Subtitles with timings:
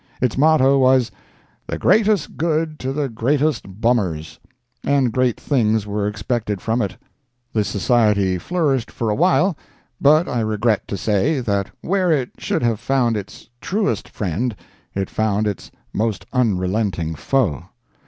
[0.19, 1.11] Its motto was,
[1.67, 4.39] "The greatest good to the greatest bummers,"
[4.83, 6.97] and great things were expected from it.
[7.53, 9.55] The society flourished for a while,
[10.01, 14.55] but I regret to say, that where it should have found its truest friend
[14.95, 17.65] it found its most unrelenting foe.